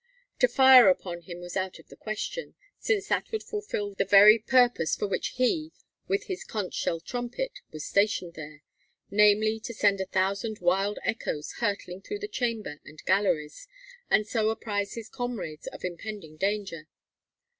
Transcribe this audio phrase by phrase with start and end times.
[0.39, 4.39] To fire upon him was out of the question, since that would fulfil the very
[4.39, 5.71] purpose for which he,
[6.07, 8.63] with his conch shell trumpet, was stationed there
[9.11, 13.67] namely, to send a thousand wild echoes hurtling through chamber and galleries,
[14.09, 16.87] and so apprise his comrades of impending danger.